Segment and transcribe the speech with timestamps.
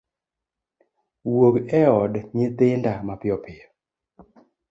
[1.31, 3.67] wuog e od nyithinda mapiyo piyo.